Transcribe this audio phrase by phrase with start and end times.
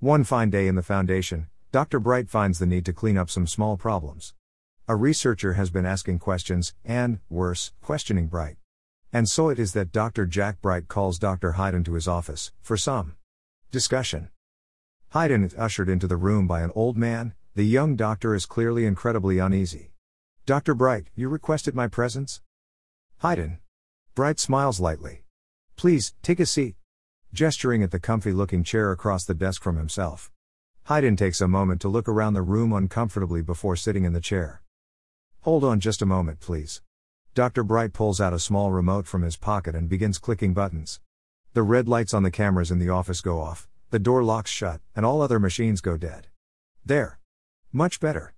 [0.00, 1.98] One fine day in the Foundation, Dr.
[1.98, 4.32] Bright finds the need to clean up some small problems.
[4.86, 8.58] A researcher has been asking questions, and, worse, questioning Bright.
[9.12, 10.24] And so it is that Dr.
[10.24, 11.54] Jack Bright calls Dr.
[11.54, 13.16] Hayden to his office, for some
[13.72, 14.28] discussion.
[15.14, 18.86] Hayden is ushered into the room by an old man, the young doctor is clearly
[18.86, 19.90] incredibly uneasy.
[20.46, 20.76] Dr.
[20.76, 22.40] Bright, you requested my presence?
[23.22, 23.58] Hayden.
[24.14, 25.24] Bright smiles lightly.
[25.74, 26.76] Please, take a seat.
[27.34, 30.30] Gesturing at the comfy looking chair across the desk from himself.
[30.88, 34.62] Hayden takes a moment to look around the room uncomfortably before sitting in the chair.
[35.42, 36.80] Hold on just a moment, please.
[37.34, 37.62] Dr.
[37.62, 41.00] Bright pulls out a small remote from his pocket and begins clicking buttons.
[41.52, 44.80] The red lights on the cameras in the office go off, the door locks shut,
[44.96, 46.28] and all other machines go dead.
[46.82, 47.18] There.
[47.72, 48.32] Much better.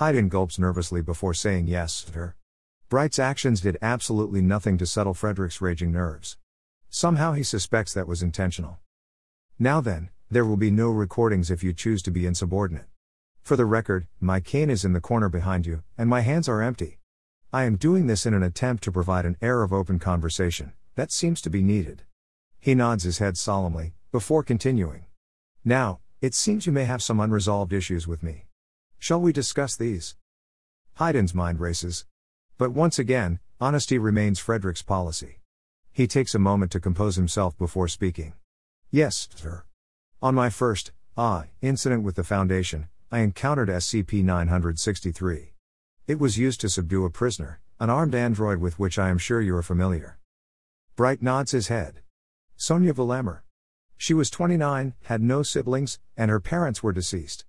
[0.00, 2.34] Hayden gulps nervously before saying yes, sir.
[2.88, 6.36] Bright's actions did absolutely nothing to settle Frederick's raging nerves.
[6.92, 8.80] Somehow he suspects that was intentional.
[9.60, 12.86] Now then, there will be no recordings if you choose to be insubordinate.
[13.42, 16.60] For the record, my cane is in the corner behind you, and my hands are
[16.60, 16.98] empty.
[17.52, 21.12] I am doing this in an attempt to provide an air of open conversation, that
[21.12, 22.02] seems to be needed.
[22.58, 25.06] He nods his head solemnly, before continuing.
[25.64, 28.46] Now, it seems you may have some unresolved issues with me.
[28.98, 30.16] Shall we discuss these?
[30.98, 32.04] Hayden's mind races.
[32.58, 35.39] But once again, honesty remains Frederick's policy.
[35.92, 38.34] He takes a moment to compose himself before speaking.
[38.90, 39.64] Yes, sir.
[40.22, 45.54] On my first, ah, incident with the Foundation, I encountered SCP 963.
[46.06, 49.40] It was used to subdue a prisoner, an armed android with which I am sure
[49.40, 50.18] you are familiar.
[50.96, 52.02] Bright nods his head.
[52.56, 53.40] Sonia Valamer.
[53.96, 57.44] She was 29, had no siblings, and her parents were deceased.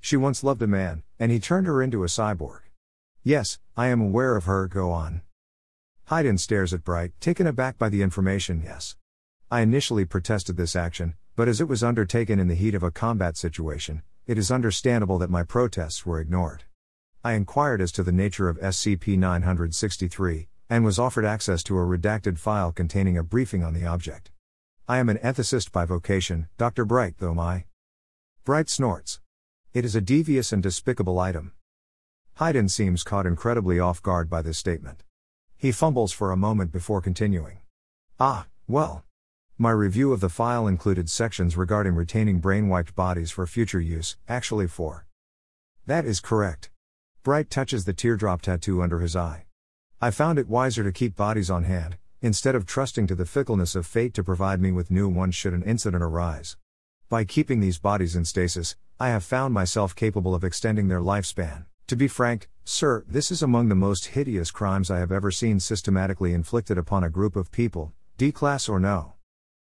[0.00, 2.60] She once loved a man, and he turned her into a cyborg.
[3.22, 5.22] Yes, I am aware of her, go on.
[6.10, 8.94] Hayden stares at Bright, taken aback by the information, yes.
[9.50, 12.90] I initially protested this action, but as it was undertaken in the heat of a
[12.90, 16.64] combat situation, it is understandable that my protests were ignored.
[17.24, 21.82] I inquired as to the nature of SCP 963, and was offered access to a
[21.82, 24.30] redacted file containing a briefing on the object.
[24.86, 26.84] I am an ethicist by vocation, Dr.
[26.84, 27.64] Bright, though my.
[28.44, 29.20] Bright snorts.
[29.72, 31.52] It is a devious and despicable item.
[32.38, 35.02] Hayden seems caught incredibly off guard by this statement.
[35.56, 37.58] He fumbles for a moment before continuing.
[38.20, 39.04] Ah, well.
[39.56, 44.16] My review of the file included sections regarding retaining brain wiped bodies for future use,
[44.28, 45.06] actually, for.
[45.86, 46.70] That is correct.
[47.22, 49.46] Bright touches the teardrop tattoo under his eye.
[50.00, 53.74] I found it wiser to keep bodies on hand, instead of trusting to the fickleness
[53.74, 56.56] of fate to provide me with new ones should an incident arise.
[57.08, 61.66] By keeping these bodies in stasis, I have found myself capable of extending their lifespan.
[61.88, 65.60] To be frank, sir, this is among the most hideous crimes I have ever seen
[65.60, 69.12] systematically inflicted upon a group of people, D class or no.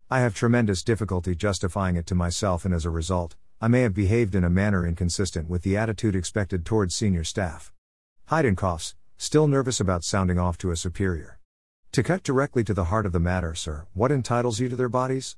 [0.09, 3.93] I have tremendous difficulty justifying it to myself, and as a result, I may have
[3.93, 7.72] behaved in a manner inconsistent with the attitude expected towards senior staff.
[8.31, 11.41] Hayden coughs, still nervous about sounding off to a superior.
[11.91, 14.88] To cut directly to the heart of the matter, sir, what entitles you to their
[14.88, 15.37] bodies?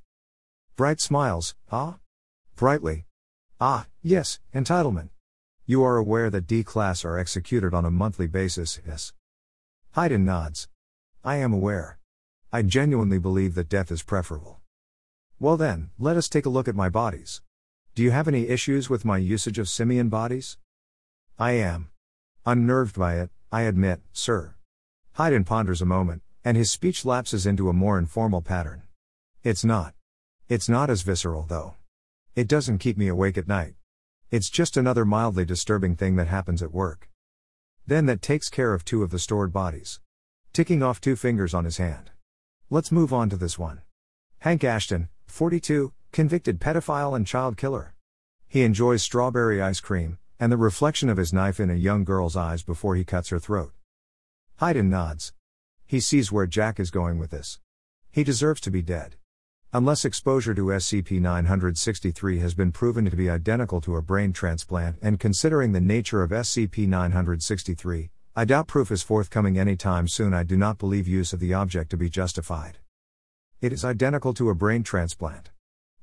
[0.76, 1.96] Bright smiles, ah?
[2.56, 3.06] Brightly.
[3.58, 5.08] Ah, yes, entitlement.
[5.66, 9.14] You are aware that D class are executed on a monthly basis, yes?
[9.94, 10.68] Hayden nods.
[11.24, 11.98] I am aware.
[12.52, 14.60] I genuinely believe that death is preferable.
[15.40, 17.40] Well then, let us take a look at my bodies.
[17.94, 20.58] Do you have any issues with my usage of simian bodies?
[21.38, 21.88] I am.
[22.44, 24.56] Unnerved by it, I admit, sir.
[25.16, 28.82] Hayden ponders a moment, and his speech lapses into a more informal pattern.
[29.42, 29.94] It's not.
[30.46, 31.76] It's not as visceral, though.
[32.36, 33.76] It doesn't keep me awake at night.
[34.34, 37.08] It's just another mildly disturbing thing that happens at work.
[37.86, 40.00] Then that takes care of two of the stored bodies.
[40.52, 42.10] Ticking off two fingers on his hand.
[42.68, 43.82] Let's move on to this one.
[44.40, 47.94] Hank Ashton, 42, convicted pedophile and child killer.
[48.48, 52.34] He enjoys strawberry ice cream, and the reflection of his knife in a young girl's
[52.34, 53.72] eyes before he cuts her throat.
[54.58, 55.32] Hayden nods.
[55.86, 57.60] He sees where Jack is going with this.
[58.10, 59.14] He deserves to be dead.
[59.76, 64.98] Unless exposure to SCP 963 has been proven to be identical to a brain transplant,
[65.02, 70.32] and considering the nature of SCP 963, I doubt proof is forthcoming anytime soon.
[70.32, 72.78] I do not believe use of the object to be justified.
[73.60, 75.50] It is identical to a brain transplant.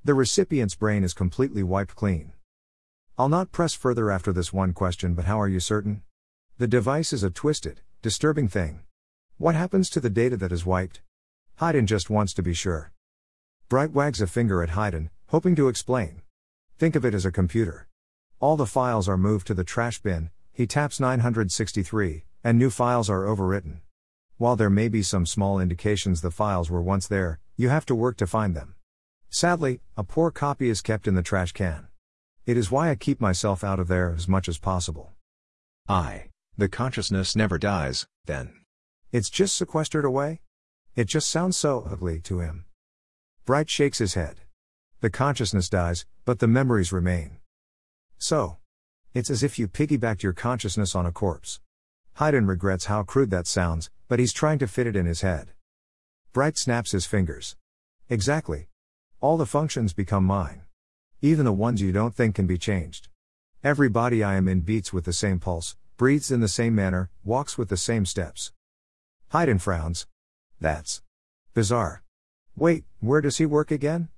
[0.04, 2.34] The recipient's brain is completely wiped clean.
[3.18, 6.02] I'll not press further after this one question, but how are you certain?
[6.58, 8.82] The device is a twisted, disturbing thing.
[9.38, 11.00] What happens to the data that is wiped?
[11.62, 12.92] Hayden just wants to be sure.
[13.72, 16.24] Bright wags a finger at Hayden, hoping to explain.
[16.78, 17.88] Think of it as a computer.
[18.42, 23.10] All the files are moved to the trash bin, he taps 963, and new files
[23.10, 23.80] are overwritten.
[24.36, 27.96] While there may be some small indications the files were once there, you have to
[27.96, 28.76] work to find them.
[29.30, 31.88] Sadly, a poor copy is kept in the trash can.
[32.46, 35.14] It is why I keep myself out of there as much as possible.
[35.88, 36.26] I.
[36.58, 38.52] The consciousness never dies, then.
[39.14, 40.42] It's just sequestered away?
[40.98, 42.66] It just sounds so ugly to him.
[43.46, 44.42] Bright shakes his head.
[45.00, 47.38] The consciousness dies, but the memories remain.
[48.18, 48.58] So.
[49.14, 51.60] It's as if you piggybacked your consciousness on a corpse.
[52.20, 55.52] Hayden regrets how crude that sounds, but he's trying to fit it in his head.
[56.32, 57.58] Bright snaps his fingers.
[58.10, 58.68] Exactly.
[59.20, 60.62] All the functions become mine.
[61.22, 63.10] Even the ones you don't think can be changed.
[63.64, 67.10] Every body I am in beats with the same pulse, breathes in the same manner,
[67.24, 68.54] walks with the same steps.
[69.34, 70.08] Hayden frowns.
[70.60, 71.02] That's
[71.54, 72.02] bizarre.
[72.56, 74.10] Wait, where does he work again?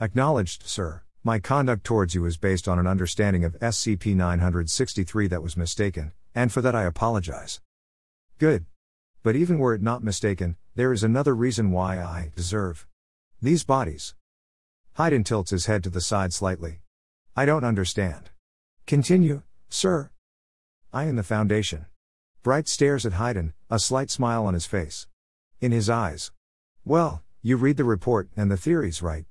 [0.00, 1.02] Acknowledged, sir.
[1.24, 6.12] My conduct towards you is based on an understanding of SCP 963 that was mistaken,
[6.34, 7.60] and for that I apologize.
[8.38, 8.66] Good.
[9.22, 12.86] But even were it not mistaken, there is another reason why I deserve
[13.40, 14.14] these bodies.
[14.96, 16.80] Hayden tilts his head to the side slightly.
[17.36, 18.30] I don't understand.
[18.86, 20.10] Continue, sir.
[20.92, 21.86] I am the Foundation.
[22.42, 25.06] Bright stares at Hayden, a slight smile on his face.
[25.60, 26.32] In his eyes.
[26.84, 29.24] Well, you read the report and the theory's right?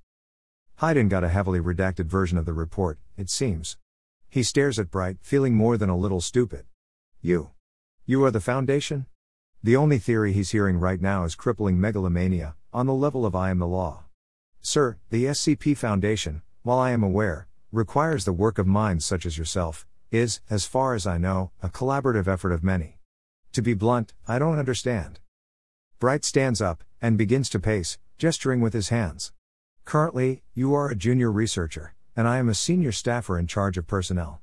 [0.81, 3.77] Hayden got a heavily redacted version of the report, it seems.
[4.27, 6.65] He stares at Bright, feeling more than a little stupid.
[7.21, 7.51] You.
[8.05, 9.05] You are the Foundation?
[9.63, 13.49] The only theory he's hearing right now is crippling megalomania, on the level of I
[13.49, 14.03] am the law.
[14.59, 19.37] Sir, the SCP Foundation, while I am aware, requires the work of minds such as
[19.37, 22.97] yourself, is, as far as I know, a collaborative effort of many.
[23.53, 25.21] To be blunt, I don't understand.
[25.97, 29.31] Bright stands up, and begins to pace, gesturing with his hands.
[29.86, 33.88] Currently, you are a junior researcher, and I am a senior staffer in charge of
[33.88, 34.42] personnel.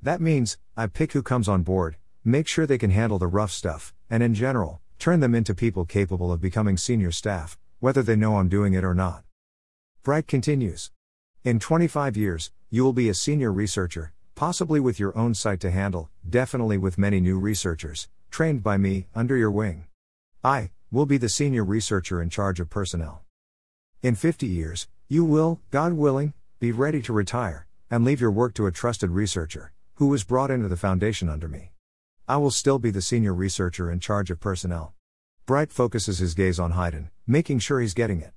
[0.00, 3.50] That means, I pick who comes on board, make sure they can handle the rough
[3.50, 8.16] stuff, and in general, turn them into people capable of becoming senior staff, whether they
[8.16, 9.24] know I'm doing it or not.
[10.02, 10.90] Bright continues.
[11.42, 15.70] In 25 years, you will be a senior researcher, possibly with your own site to
[15.70, 19.86] handle, definitely with many new researchers, trained by me, under your wing.
[20.44, 23.22] I will be the senior researcher in charge of personnel.
[24.02, 28.54] In 50 years, you will, God willing, be ready to retire, and leave your work
[28.54, 31.72] to a trusted researcher, who was brought into the foundation under me.
[32.28, 34.94] I will still be the senior researcher in charge of personnel.
[35.44, 38.32] Bright focuses his gaze on Hayden, making sure he's getting it.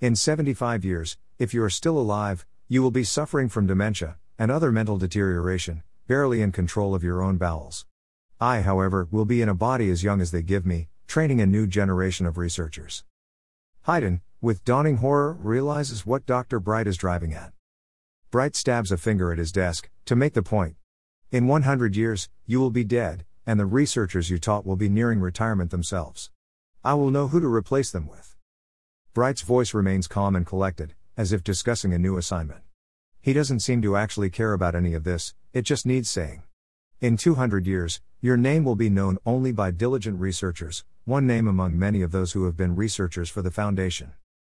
[0.00, 4.50] In 75 years, if you are still alive, you will be suffering from dementia and
[4.50, 7.86] other mental deterioration, barely in control of your own bowels.
[8.40, 11.46] I, however, will be in a body as young as they give me, training a
[11.46, 13.04] new generation of researchers.
[13.86, 16.60] Hayden, with dawning horror, realizes what Dr.
[16.60, 17.52] Bright is driving at.
[18.30, 20.76] Bright stabs a finger at his desk, to make the point.
[21.30, 25.20] In 100 years, you will be dead, and the researchers you taught will be nearing
[25.20, 26.30] retirement themselves.
[26.82, 28.36] I will know who to replace them with.
[29.12, 32.62] Bright's voice remains calm and collected, as if discussing a new assignment.
[33.20, 36.42] He doesn't seem to actually care about any of this, it just needs saying.
[37.04, 41.78] In 200 years, your name will be known only by diligent researchers, one name among
[41.78, 44.14] many of those who have been researchers for the Foundation.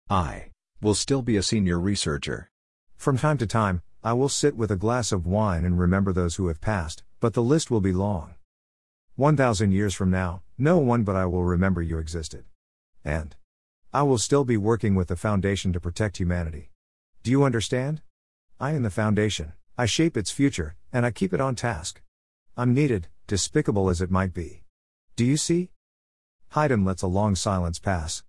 [0.09, 2.51] I will still be a senior researcher.
[2.97, 6.37] From time to time, I will sit with a glass of wine and remember those
[6.37, 8.35] who have passed, but the list will be long.
[9.17, 12.47] 1,000 years from now, no one but I will remember you existed.
[13.05, 13.37] And
[13.93, 16.71] I will still be working with the Foundation to protect humanity.
[17.23, 18.01] Do you understand?
[18.59, 22.01] I am the Foundation, I shape its future, and I keep it on task.
[22.61, 24.65] I'm needed, despicable as it might be.
[25.15, 25.71] Do you see?
[26.55, 28.25] Hayden lets a long silence pass.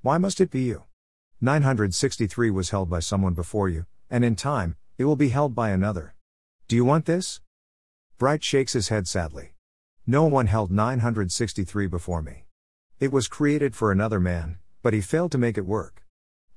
[0.00, 0.84] Why must it be you?
[1.42, 5.68] 963 was held by someone before you, and in time, it will be held by
[5.68, 6.14] another.
[6.66, 7.42] Do you want this?
[8.16, 9.52] Bright shakes his head sadly.
[10.06, 12.46] No one held 963 before me.
[13.00, 16.06] It was created for another man, but he failed to make it work.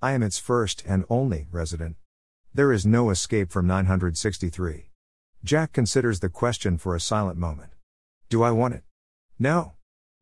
[0.01, 1.98] I am its first and only resident.
[2.53, 4.87] There is no escape from 963.
[5.44, 7.72] Jack considers the question for a silent moment.
[8.29, 8.84] Do I want it?
[9.39, 9.74] No.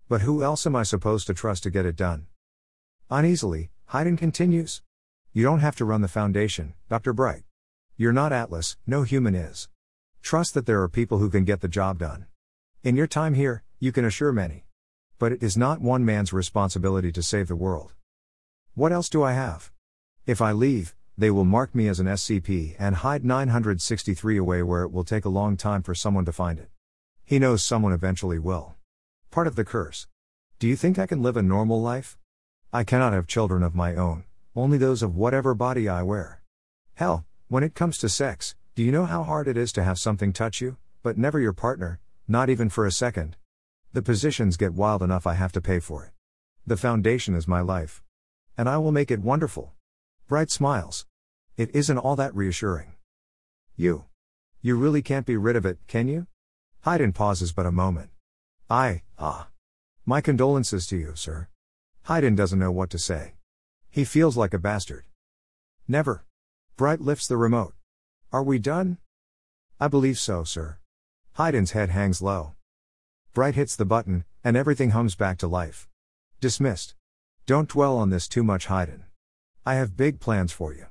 [0.07, 2.27] But who else am I supposed to trust to get it done?
[3.09, 4.81] Uneasily, Hayden continues.
[5.33, 7.13] You don't have to run the foundation, Dr.
[7.13, 7.43] Bright.
[7.97, 9.69] You're not Atlas, no human is.
[10.21, 12.25] Trust that there are people who can get the job done.
[12.83, 14.65] In your time here, you can assure many.
[15.17, 17.93] But it is not one man's responsibility to save the world.
[18.73, 19.71] What else do I have?
[20.25, 24.83] If I leave, they will mark me as an SCP and hide 963 away where
[24.83, 26.69] it will take a long time for someone to find it.
[27.23, 28.75] He knows someone eventually will.
[29.31, 30.07] Part of the curse.
[30.59, 32.17] Do you think I can live a normal life?
[32.73, 36.41] I cannot have children of my own, only those of whatever body I wear.
[36.95, 39.99] Hell, when it comes to sex, do you know how hard it is to have
[39.99, 43.37] something touch you, but never your partner, not even for a second?
[43.93, 46.11] The positions get wild enough I have to pay for it.
[46.67, 48.03] The foundation is my life.
[48.57, 49.74] And I will make it wonderful.
[50.27, 51.05] Bright smiles.
[51.55, 52.93] It isn't all that reassuring.
[53.75, 54.05] You.
[54.59, 56.25] You really can't be rid of it, can you?
[56.83, 58.09] Hayden pauses but a moment.
[58.67, 59.49] I, ah.
[60.03, 61.47] My condolences to you, sir.
[62.07, 63.35] Hayden doesn't know what to say.
[63.91, 65.03] He feels like a bastard.
[65.87, 66.25] Never.
[66.75, 67.75] Bright lifts the remote.
[68.33, 68.97] Are we done?
[69.79, 70.79] I believe so, sir.
[71.37, 72.55] Hayden's head hangs low.
[73.35, 75.87] Bright hits the button, and everything hums back to life.
[76.41, 76.95] Dismissed.
[77.45, 79.04] Don't dwell on this too much, Hayden.
[79.67, 80.85] I have big plans for you.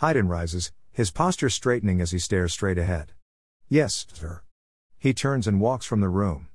[0.00, 3.14] Hayden rises, his posture straightening as he stares straight ahead.
[3.68, 4.42] Yes, sir.
[4.96, 6.50] He turns and walks from the room.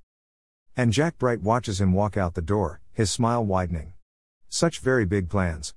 [0.78, 3.96] And Jack Bright watches him walk out the door, his smile widening.
[4.48, 5.74] Such very big plans.